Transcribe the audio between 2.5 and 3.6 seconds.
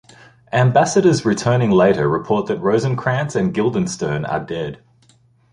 Rosencrantz and